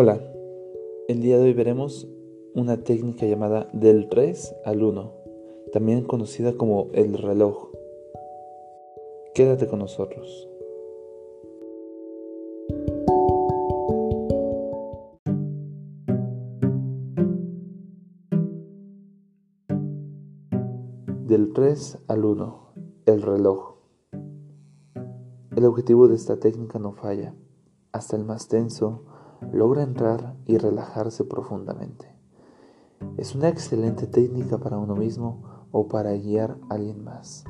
Hola, 0.00 0.22
el 1.08 1.22
día 1.22 1.38
de 1.38 1.46
hoy 1.46 1.54
veremos 1.54 2.08
una 2.54 2.84
técnica 2.84 3.26
llamada 3.26 3.68
del 3.72 4.08
3 4.08 4.54
al 4.64 4.84
1, 4.84 5.12
también 5.72 6.04
conocida 6.04 6.52
como 6.52 6.86
el 6.92 7.18
reloj. 7.18 7.72
Quédate 9.34 9.66
con 9.66 9.80
nosotros. 9.80 10.48
Del 21.26 21.52
3 21.52 22.04
al 22.06 22.24
1, 22.24 22.72
el 23.06 23.22
reloj. 23.22 23.74
El 25.56 25.64
objetivo 25.64 26.06
de 26.06 26.14
esta 26.14 26.38
técnica 26.38 26.78
no 26.78 26.92
falla. 26.92 27.34
Hasta 27.90 28.14
el 28.14 28.24
más 28.24 28.46
tenso 28.46 29.02
logra 29.52 29.82
entrar 29.82 30.34
y 30.46 30.58
relajarse 30.58 31.24
profundamente. 31.24 32.06
Es 33.16 33.34
una 33.34 33.48
excelente 33.48 34.06
técnica 34.06 34.58
para 34.58 34.78
uno 34.78 34.96
mismo 34.96 35.42
o 35.70 35.88
para 35.88 36.12
guiar 36.12 36.58
a 36.68 36.74
alguien 36.74 37.04
más. 37.04 37.44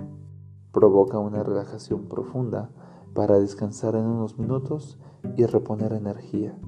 Provoca 0.73 1.19
una 1.19 1.43
relajación 1.43 2.09
profunda 2.09 2.70
para 3.15 3.38
descansar 3.38 3.95
en 3.96 4.05
unos 4.05 4.38
minutos 4.38 4.98
y 5.37 5.46
reponer 5.46 5.93
energía. 5.93 6.59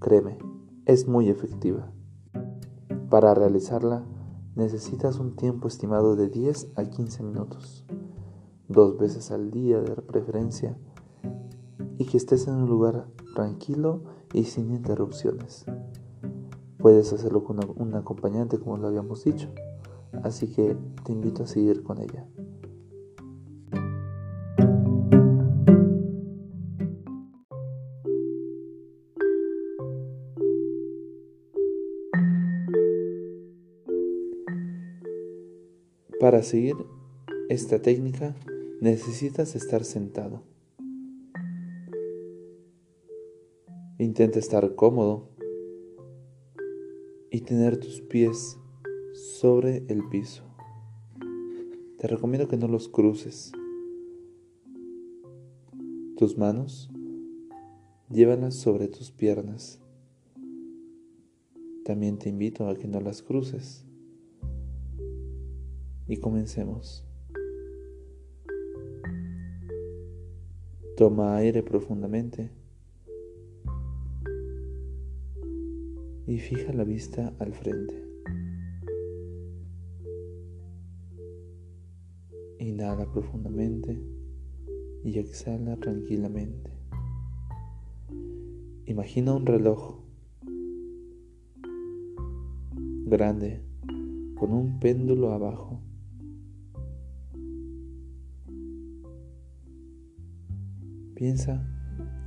Créeme, 0.00 0.38
es 0.86 1.08
muy 1.08 1.28
efectiva. 1.28 1.90
Para 3.10 3.34
realizarla, 3.34 4.04
necesitas 4.54 5.18
un 5.18 5.36
tiempo 5.36 5.68
estimado 5.68 6.16
de 6.16 6.28
10 6.28 6.72
a 6.76 6.84
15 6.84 7.22
minutos, 7.22 7.84
dos 8.68 8.98
veces 8.98 9.30
al 9.30 9.50
día 9.50 9.80
de 9.80 9.96
preferencia, 10.02 10.76
y 11.98 12.06
que 12.06 12.16
estés 12.16 12.48
en 12.48 12.54
un 12.54 12.68
lugar 12.68 13.06
tranquilo 13.34 14.02
y 14.34 14.44
sin 14.44 14.70
interrupciones. 14.70 15.64
Puedes 16.78 17.12
hacerlo 17.12 17.44
con 17.44 17.60
un 17.76 17.94
acompañante 17.94 18.58
como 18.58 18.76
lo 18.76 18.88
habíamos 18.88 19.24
dicho, 19.24 19.48
así 20.22 20.48
que 20.48 20.76
te 21.04 21.12
invito 21.12 21.44
a 21.44 21.46
seguir 21.46 21.82
con 21.82 21.98
ella. 21.98 22.26
Para 36.20 36.42
seguir 36.42 36.74
esta 37.48 37.80
técnica 37.80 38.34
necesitas 38.80 39.54
estar 39.54 39.84
sentado. 39.84 40.53
Intenta 43.98 44.40
estar 44.40 44.74
cómodo 44.74 45.28
y 47.30 47.42
tener 47.42 47.78
tus 47.78 48.00
pies 48.00 48.58
sobre 49.12 49.84
el 49.86 50.08
piso. 50.08 50.42
Te 51.98 52.08
recomiendo 52.08 52.48
que 52.48 52.56
no 52.56 52.66
los 52.66 52.88
cruces. 52.88 53.52
Tus 56.16 56.36
manos 56.36 56.90
llévalas 58.10 58.56
sobre 58.56 58.88
tus 58.88 59.12
piernas. 59.12 59.80
También 61.84 62.18
te 62.18 62.28
invito 62.28 62.68
a 62.68 62.74
que 62.74 62.88
no 62.88 63.00
las 63.00 63.22
cruces 63.22 63.86
y 66.08 66.16
comencemos. 66.16 67.06
Toma 70.96 71.36
aire 71.36 71.62
profundamente 71.62 72.63
y 76.34 76.38
fija 76.40 76.72
la 76.72 76.82
vista 76.82 77.32
al 77.38 77.54
frente. 77.54 77.94
Inhala 82.58 83.06
profundamente 83.12 84.02
y 85.04 85.16
exhala 85.20 85.76
tranquilamente. 85.76 86.72
Imagina 88.86 89.32
un 89.32 89.46
reloj 89.46 90.00
grande 93.06 93.62
con 94.34 94.52
un 94.52 94.80
péndulo 94.80 95.30
abajo 95.30 95.80
Piensa 101.14 101.64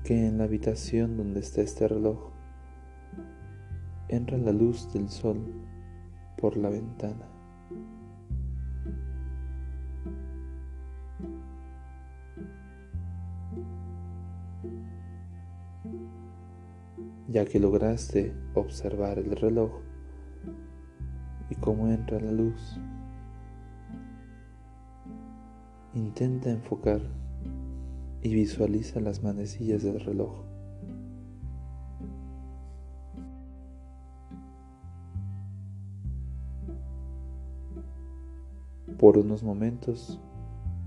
que 0.06 0.28
en 0.28 0.38
la 0.38 0.46
habitación 0.46 1.18
donde 1.18 1.42
está 1.42 1.62
este 1.62 1.90
reloj 1.90 2.37
entra 4.10 4.38
la 4.38 4.52
luz 4.52 4.92
del 4.94 5.10
sol 5.10 5.38
por 6.38 6.56
la 6.56 6.70
ventana. 6.70 7.28
Ya 17.28 17.44
que 17.46 17.60
lograste 17.60 18.34
observar 18.56 19.20
el 19.20 19.36
reloj 19.36 19.72
y 21.50 21.56
cómo 21.56 21.90
entra 21.90 22.20
la 22.20 22.32
luz, 22.32 22.80
intenta 25.94 26.50
enfocar 26.50 27.02
y 28.22 28.34
visualiza 28.34 29.02
las 29.02 29.24
manecillas 29.24 29.84
del 29.84 30.00
reloj. 30.00 30.57
Por 38.98 39.18
unos 39.18 39.44
momentos, 39.44 40.20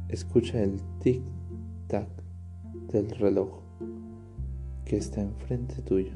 escucha 0.08 0.60
el 0.62 0.80
tic-tac 1.00 2.08
del 2.92 3.10
reloj 3.10 3.60
que 4.84 4.96
está 4.96 5.20
enfrente 5.20 5.80
tuyo. 5.82 6.12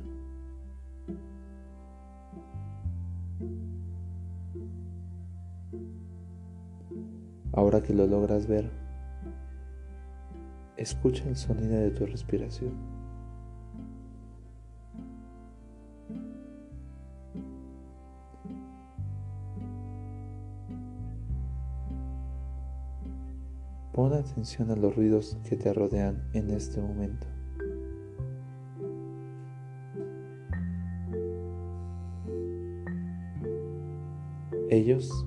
Ahora 7.52 7.82
que 7.82 7.94
lo 7.94 8.06
logras 8.06 8.48
ver, 8.48 8.68
Escucha 10.76 11.28
el 11.28 11.36
sonido 11.36 11.76
de 11.76 11.90
tu 11.92 12.04
respiración. 12.04 12.72
Pon 23.94 24.12
atención 24.12 24.72
a 24.72 24.74
los 24.74 24.96
ruidos 24.96 25.38
que 25.48 25.56
te 25.56 25.72
rodean 25.72 26.20
en 26.32 26.50
este 26.50 26.80
momento. 26.80 27.28
Ellos 34.68 35.24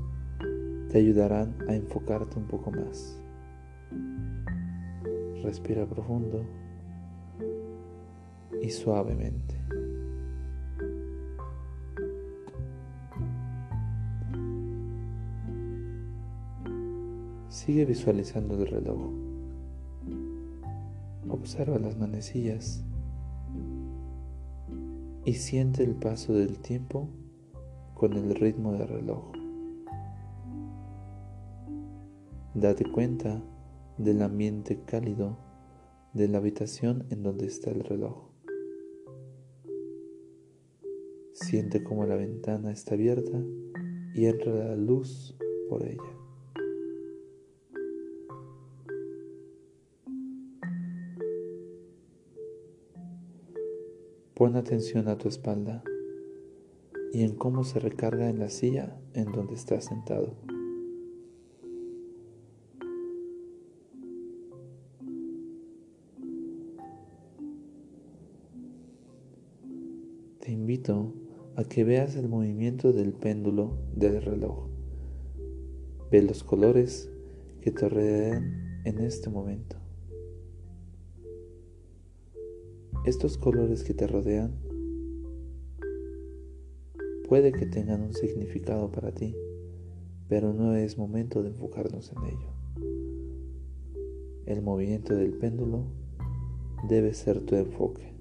te 0.90 0.98
ayudarán 0.98 1.56
a 1.70 1.76
enfocarte 1.76 2.38
un 2.38 2.48
poco 2.48 2.72
más. 2.72 3.18
Respira 5.42 5.86
profundo 5.86 6.44
y 8.62 8.70
suavemente. 8.70 9.57
Sigue 17.68 17.84
visualizando 17.84 18.56
el 18.56 18.66
reloj. 18.66 19.12
Observa 21.28 21.78
las 21.78 21.98
manecillas 21.98 22.82
y 25.26 25.34
siente 25.34 25.84
el 25.84 25.96
paso 25.96 26.32
del 26.32 26.60
tiempo 26.60 27.10
con 27.94 28.14
el 28.14 28.34
ritmo 28.36 28.72
del 28.72 28.88
reloj. 28.88 29.34
Date 32.54 32.90
cuenta 32.90 33.44
del 33.98 34.22
ambiente 34.22 34.80
cálido 34.86 35.38
de 36.14 36.30
la 36.30 36.38
habitación 36.38 37.06
en 37.10 37.22
donde 37.22 37.48
está 37.48 37.72
el 37.72 37.84
reloj. 37.84 38.30
Siente 41.34 41.84
como 41.84 42.06
la 42.06 42.16
ventana 42.16 42.72
está 42.72 42.94
abierta 42.96 43.44
y 44.16 44.28
entra 44.28 44.54
la 44.54 44.76
luz 44.78 45.36
por 45.70 45.84
ella. 45.84 46.17
Pon 54.38 54.56
atención 54.56 55.08
a 55.08 55.18
tu 55.18 55.28
espalda 55.30 55.84
y 57.12 57.24
en 57.24 57.36
cómo 57.36 57.64
se 57.64 57.80
recarga 57.80 58.30
en 58.30 58.38
la 58.38 58.50
silla 58.50 58.96
en 59.14 59.32
donde 59.32 59.56
estás 59.56 59.86
sentado. 59.86 60.36
te 70.48 70.54
invito 70.54 71.14
a 71.58 71.66
que 71.66 71.84
veas 71.84 72.16
el 72.16 72.30
movimiento 72.30 72.94
del 72.94 73.12
péndulo 73.12 73.78
del 73.94 74.22
reloj. 74.22 74.70
Ve 76.10 76.22
los 76.22 76.46
colores 76.46 77.10
que 77.60 77.72
te 77.72 77.90
rodean 77.90 78.82
en 78.86 79.00
este 79.00 79.30
momento. 79.30 79.87
Estos 83.06 83.38
colores 83.38 83.84
que 83.84 83.94
te 83.94 84.08
rodean 84.08 84.52
puede 87.28 87.52
que 87.52 87.66
tengan 87.66 88.02
un 88.02 88.14
significado 88.14 88.92
para 88.92 89.12
ti, 89.12 89.36
pero 90.28 90.54
no 90.54 90.76
es 90.76 90.98
momento 90.98 91.44
de 91.44 91.50
enfocarnos 91.50 92.12
en 92.12 92.26
ello. 92.26 92.58
El 94.46 94.62
movimiento 94.62 95.16
del 95.16 95.34
péndulo 95.34 95.86
debe 96.88 97.14
ser 97.14 97.42
tu 97.42 97.56
enfoque. 97.56 98.14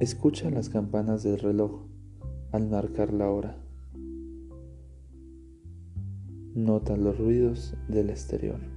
Escucha 0.00 0.50
las 0.50 0.68
campanas 0.68 1.22
del 1.22 1.38
reloj 1.38 1.86
al 2.52 2.68
marcar 2.68 3.12
la 3.12 3.30
hora. 3.30 3.56
Nota 6.54 6.96
los 6.96 7.18
ruidos 7.18 7.74
del 7.88 8.10
exterior. 8.10 8.75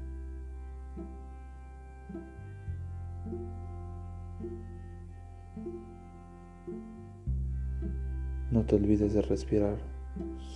No 8.51 8.63
te 8.63 8.75
olvides 8.75 9.13
de 9.13 9.21
respirar 9.21 9.77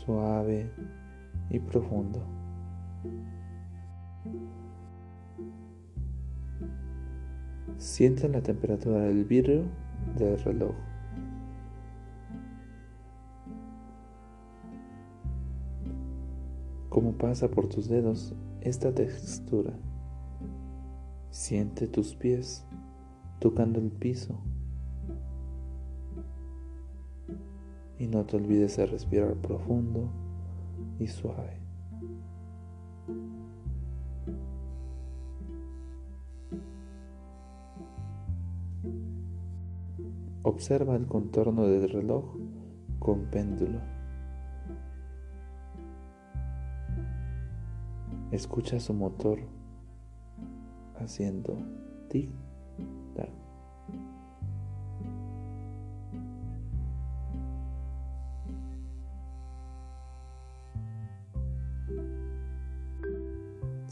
suave 0.04 0.70
y 1.50 1.60
profundo. 1.60 2.20
Siente 7.78 8.28
la 8.30 8.42
temperatura 8.42 9.02
del 9.02 9.26
vidrio 9.26 9.66
del 10.18 10.42
reloj. 10.44 10.74
Cómo 16.90 17.14
pasa 17.14 17.50
por 17.50 17.70
tus 17.70 17.90
dedos 17.90 18.34
esta 18.62 18.94
textura. 18.94 19.74
Siente 21.30 21.88
tus 21.88 22.16
pies 22.16 22.66
tocando 23.40 23.80
el 23.80 23.92
piso. 23.92 24.40
Y 28.04 28.08
no 28.10 28.26
te 28.26 28.36
olvides 28.36 28.76
de 28.76 28.86
respirar 28.86 29.34
profundo 29.36 30.10
y 31.00 31.08
suave. 31.08 31.58
Observa 40.42 40.98
el 40.98 41.08
contorno 41.08 41.66
del 41.66 41.90
reloj 41.90 42.26
con 43.00 43.32
péndulo. 43.32 43.80
Escucha 48.32 48.82
su 48.82 48.94
motor 48.94 49.40
haciendo 51.00 51.58
tic-tac. 52.10 52.43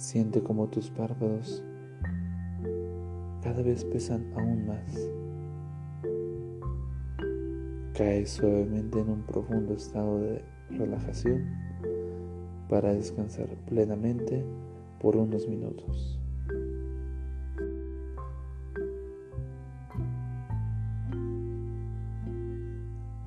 Siente 0.02 0.42
como 0.42 0.68
tus 0.68 0.90
párpados 0.90 1.64
cada 3.44 3.62
vez 3.62 3.86
pesan 3.86 4.34
aún 4.36 4.66
más. 4.66 5.12
Cae 7.94 8.26
suavemente 8.26 9.00
en 9.00 9.10
un 9.10 9.22
profundo 9.22 9.76
estado 9.76 10.18
de 10.18 10.44
relajación 10.72 11.46
para 12.68 12.94
descansar 12.94 13.48
plenamente 13.68 14.44
por 15.00 15.16
unos 15.16 15.48
minutos. 15.48 16.20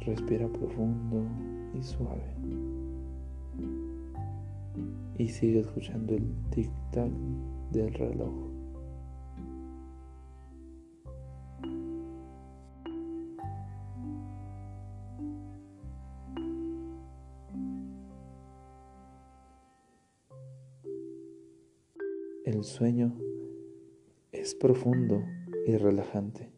Respira 0.01 0.49
profundo 0.49 1.25
y 1.73 1.83
suave. 1.85 2.64
Y 5.17 5.29
sigue 5.29 5.61
escuchando 5.61 6.15
el 6.15 6.25
tic-tac 6.51 7.11
del 7.71 7.95
reloj. 7.95 8.55
El 22.45 22.63
sueño 22.63 23.15
es 24.33 24.55
profundo 24.55 25.23
y 25.67 25.77
relajante. 25.77 26.53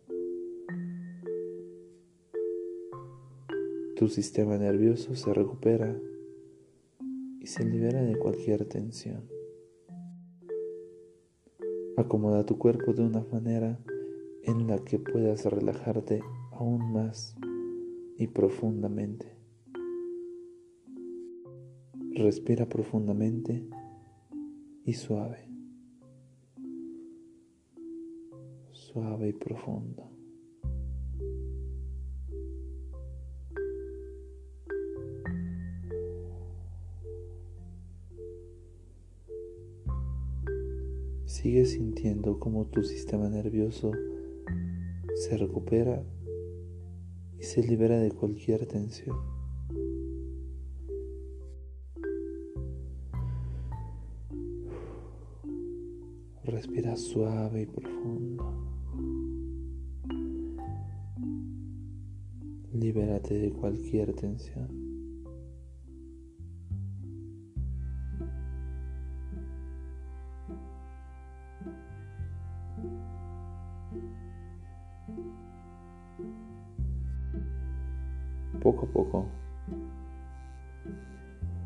Tu 3.96 4.08
sistema 4.08 4.58
nervioso 4.58 5.14
se 5.14 5.32
recupera 5.32 5.96
y 7.46 7.48
se 7.48 7.64
libera 7.64 8.02
de 8.02 8.18
cualquier 8.18 8.64
tensión. 8.64 9.22
Acomoda 11.96 12.44
tu 12.44 12.58
cuerpo 12.58 12.92
de 12.92 13.04
una 13.04 13.24
manera 13.30 13.78
en 14.42 14.66
la 14.66 14.80
que 14.80 14.98
puedas 14.98 15.44
relajarte 15.44 16.24
aún 16.50 16.92
más 16.92 17.36
y 18.18 18.26
profundamente. 18.26 19.32
Respira 22.14 22.68
profundamente 22.68 23.64
y 24.84 24.94
suave. 24.94 25.48
suave 28.72 29.28
y 29.28 29.32
profundo. 29.34 30.15
Sigue 41.46 41.64
sintiendo 41.64 42.40
cómo 42.40 42.66
tu 42.66 42.82
sistema 42.82 43.28
nervioso 43.28 43.92
se 45.14 45.36
recupera 45.36 46.02
y 47.38 47.44
se 47.44 47.62
libera 47.62 48.00
de 48.00 48.10
cualquier 48.10 48.66
tensión. 48.66 49.16
Respira 56.42 56.96
suave 56.96 57.62
y 57.62 57.66
profundo. 57.66 58.44
Libérate 62.72 63.38
de 63.38 63.52
cualquier 63.52 64.14
tensión. 64.14 64.85
Poco 78.60 78.86
a 78.86 78.88
poco, 78.88 79.26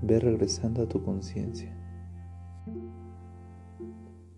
ve 0.03 0.19
regresando 0.21 0.83
a 0.83 0.89
tu 0.89 1.03
conciencia. 1.03 1.75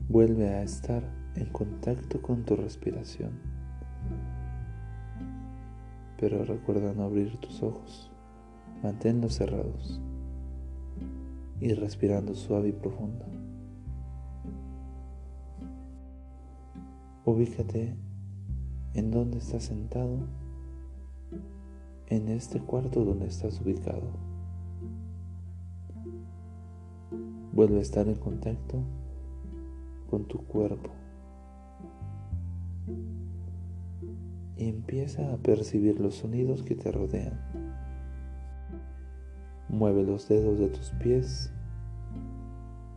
Vuelve 0.09 0.49
a 0.49 0.63
estar 0.63 1.03
en 1.37 1.47
contacto 1.47 2.21
con 2.21 2.45
tu 2.45 2.57
respiración 2.57 3.53
pero 6.23 6.45
recuerda 6.45 6.95
no 6.95 7.03
abrir 7.03 7.37
tus 7.39 7.65
ojos, 7.65 8.09
manténlos 8.81 9.35
cerrados 9.35 10.01
y 11.59 11.75
respirando 11.75 12.37
suave 12.37 12.69
y 12.69 12.73
profundo. 12.73 13.25
Ubícate 17.25 17.97
en 18.95 19.11
donde 19.11 19.39
estás 19.39 19.65
sentado, 19.65 20.29
en 22.13 22.29
este 22.29 22.61
cuarto 22.61 23.07
donde 23.07 23.27
estás 23.27 23.59
ubicado. 23.63 24.03
Vuelve 27.53 27.79
a 27.79 27.83
estar 27.83 28.07
en 28.07 28.17
contacto 28.17 28.83
con 30.11 30.27
tu 30.27 30.39
cuerpo. 30.45 30.91
y 34.55 34.69
empieza 34.69 35.33
a 35.33 35.39
percibir 35.39 35.99
los 35.99 36.17
sonidos 36.17 36.63
que 36.63 36.77
te 36.77 36.93
rodean. 36.93 37.41
Mueve 39.69 40.05
los 40.05 40.29
dedos 40.29 40.59
de 40.59 40.69
tus 40.69 40.91
pies 41.03 41.51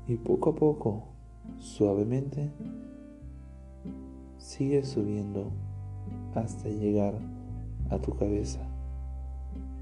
y 0.06 0.18
poco 0.18 0.52
a 0.52 0.56
poco, 0.56 1.06
suavemente, 1.58 2.52
Sigue 4.38 4.84
subiendo 4.84 5.52
hasta 6.36 6.70
llegar 6.70 7.16
a 7.90 7.98
tu 7.98 8.16
cabeza, 8.16 8.60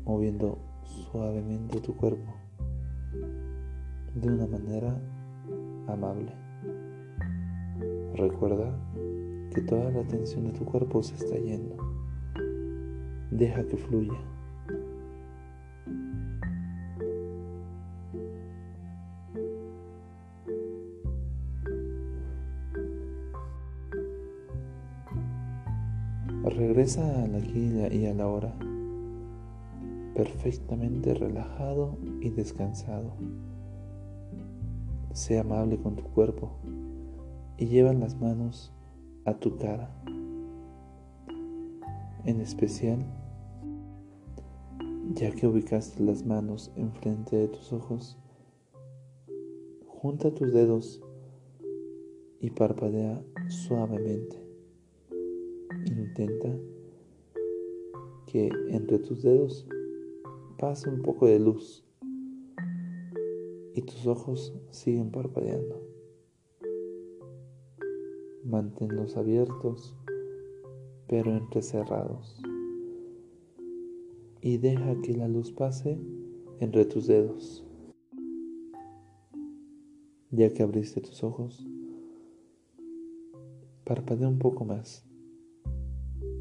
moviendo 0.05 0.57
suavemente 0.83 1.79
tu 1.81 1.95
cuerpo 1.95 2.33
de 4.15 4.29
una 4.29 4.47
manera 4.47 4.99
amable. 5.87 6.31
Recuerda 8.15 8.77
que 9.53 9.61
toda 9.61 9.91
la 9.91 10.03
tensión 10.03 10.45
de 10.45 10.53
tu 10.53 10.65
cuerpo 10.65 11.01
se 11.01 11.15
está 11.15 11.35
yendo. 11.37 11.75
Deja 13.31 13.65
que 13.65 13.77
fluya. 13.77 14.19
Regresa 26.43 27.23
a 27.23 27.27
la 27.27 27.39
aquí 27.39 27.71
y 27.91 28.05
a 28.05 28.13
la 28.13 28.27
hora, 28.27 28.53
perfectamente 30.15 31.13
relajado 31.13 31.97
y 32.21 32.29
descansado. 32.29 33.13
Sé 35.13 35.39
amable 35.39 35.77
con 35.77 35.95
tu 35.95 36.03
cuerpo 36.03 36.51
y 37.57 37.67
lleva 37.67 37.93
las 37.93 38.19
manos 38.19 38.71
a 39.25 39.35
tu 39.35 39.57
cara. 39.57 39.89
En 42.25 42.39
especial, 42.41 42.99
ya 45.13 45.31
que 45.31 45.47
ubicaste 45.47 46.01
las 46.03 46.25
manos 46.25 46.71
enfrente 46.75 47.35
de 47.35 47.47
tus 47.47 47.73
ojos, 47.73 48.17
junta 49.87 50.33
tus 50.33 50.53
dedos 50.53 51.01
y 52.39 52.49
parpadea 52.49 53.21
suavemente. 53.49 54.37
Intenta 55.85 56.49
que 58.25 58.49
entre 58.69 58.99
tus 58.99 59.21
dedos 59.21 59.67
pase 60.63 60.89
un 60.89 61.01
poco 61.01 61.25
de 61.25 61.39
luz 61.39 61.83
y 63.75 63.81
tus 63.81 64.07
ojos 64.07 64.53
siguen 64.69 65.11
parpadeando. 65.11 65.85
Manténlos 68.45 69.17
abiertos 69.17 69.93
pero 71.05 71.35
entrecerrados 71.35 72.41
y 74.39 74.55
deja 74.55 75.01
que 75.01 75.13
la 75.17 75.27
luz 75.27 75.51
pase 75.51 75.99
entre 76.61 76.85
tus 76.85 77.07
dedos. 77.07 77.65
Ya 80.31 80.53
que 80.53 80.63
abriste 80.63 81.01
tus 81.01 81.25
ojos, 81.25 81.67
parpadea 83.83 84.29
un 84.29 84.39
poco 84.39 84.63
más 84.63 85.05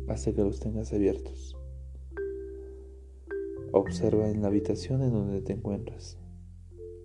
hasta 0.07 0.33
que 0.33 0.43
los 0.43 0.61
tengas 0.61 0.93
abiertos. 0.93 1.57
Observa 3.75 4.29
en 4.29 4.43
la 4.43 4.49
habitación 4.49 5.03
en 5.03 5.13
donde 5.13 5.41
te 5.41 5.55
encuentras. 5.55 6.19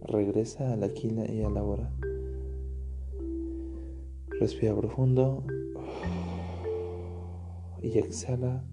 Regresa 0.01 0.74
a 0.74 0.75
la 0.75 0.89
quila 0.89 1.29
y 1.31 1.41
a 1.41 1.50
la 1.50 1.63
hora. 1.63 1.91
Respira 4.39 4.75
profundo 4.75 5.45
y 7.81 7.97
exhala 7.97 8.63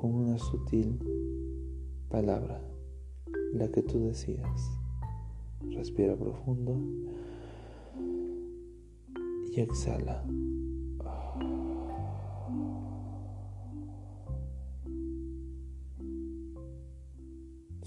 con 0.00 0.14
una 0.14 0.38
sutil 0.38 0.98
palabra, 2.08 2.60
la 3.52 3.70
que 3.70 3.82
tú 3.82 4.04
decidas. 4.04 4.68
Respira 5.70 6.16
profundo 6.16 6.76
y 9.48 9.60
exhala. 9.60 10.24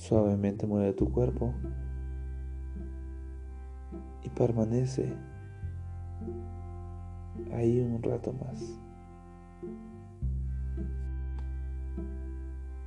Suavemente 0.07 0.67
mueve 0.67 0.93
tu 0.93 1.11
cuerpo 1.11 1.51
y 4.21 4.29
permanece 4.29 5.11
ahí 7.51 7.79
un 7.79 8.03
rato 8.03 8.31
más. 8.31 8.79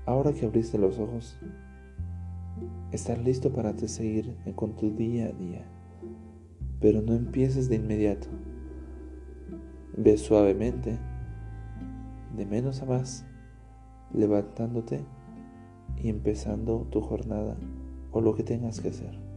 Ahora 0.06 0.32
que 0.32 0.46
abriste 0.46 0.78
los 0.78 1.00
ojos, 1.00 1.36
estás 2.92 3.18
listo 3.18 3.52
para 3.52 3.74
te 3.74 3.88
seguir 3.88 4.36
con 4.54 4.76
tu 4.76 4.94
día 4.94 5.26
a 5.26 5.32
día, 5.32 5.66
pero 6.80 7.02
no 7.02 7.14
empieces 7.14 7.68
de 7.68 7.74
inmediato. 7.74 8.28
Ve 9.96 10.16
suavemente, 10.18 11.00
de 12.36 12.46
menos 12.46 12.80
a 12.80 12.84
más, 12.86 13.26
levantándote 14.14 15.04
y 16.02 16.08
empezando 16.08 16.86
tu 16.90 17.00
jornada 17.00 17.56
o 18.12 18.20
lo 18.20 18.34
que 18.34 18.42
tengas 18.42 18.80
que 18.80 18.88
hacer. 18.88 19.28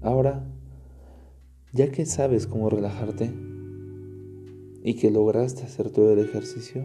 Ahora, 0.00 0.44
ya 1.72 1.90
que 1.90 2.04
sabes 2.04 2.46
cómo 2.46 2.68
relajarte 2.68 3.32
y 4.82 4.94
que 4.94 5.10
lograste 5.10 5.62
hacer 5.62 5.90
todo 5.90 6.12
el 6.12 6.18
ejercicio, 6.18 6.84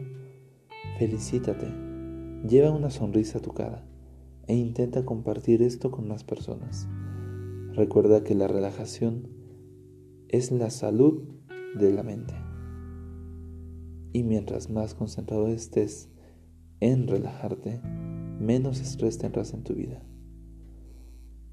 felicítate. 0.97 1.88
Lleva 2.47 2.71
una 2.71 2.89
sonrisa 2.89 3.39
a 3.39 3.41
tu 3.41 3.53
cara 3.53 3.83
e 4.47 4.55
intenta 4.55 5.03
compartir 5.03 5.61
esto 5.61 5.91
con 5.91 6.07
más 6.07 6.23
personas. 6.23 6.87
Recuerda 7.73 8.23
que 8.23 8.33
la 8.33 8.47
relajación 8.47 9.27
es 10.29 10.51
la 10.51 10.69
salud 10.69 11.21
de 11.77 11.91
la 11.91 12.01
mente. 12.01 12.33
Y 14.13 14.23
mientras 14.23 14.69
más 14.69 14.95
concentrado 14.95 15.49
estés 15.49 16.09
en 16.79 17.07
relajarte, 17.07 17.81
menos 18.39 18.79
estrés 18.79 19.17
tendrás 19.17 19.53
en 19.53 19.63
tu 19.63 19.73
vida. 19.73 20.01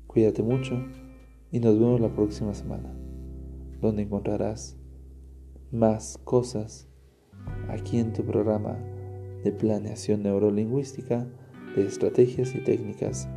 Cuídate 0.06 0.44
mucho 0.44 0.82
y 1.50 1.58
nos 1.58 1.78
vemos 1.78 2.00
la 2.00 2.14
próxima 2.14 2.54
semana, 2.54 2.94
donde 3.80 4.02
encontrarás 4.02 4.78
más 5.72 6.16
cosas 6.18 6.88
aquí 7.68 7.98
en 7.98 8.12
tu 8.12 8.24
programa 8.24 8.78
de 9.46 9.52
planeación 9.52 10.24
neurolingüística, 10.24 11.24
de 11.76 11.86
estrategias 11.86 12.56
y 12.56 12.64
técnicas 12.64 13.28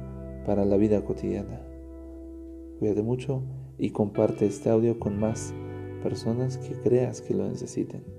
para 0.44 0.66
la 0.66 0.76
vida 0.76 1.06
cotidiana. 1.06 1.62
Cuídate 2.80 3.04
mucho 3.04 3.44
y 3.78 3.92
comparte 3.92 4.48
este 4.48 4.72
audio 4.72 5.00
con 5.00 5.20
más 5.20 5.54
personas 6.02 6.58
que 6.58 6.74
creas 6.82 7.22
que 7.22 7.36
lo 7.36 7.48
necesiten. 7.48 8.19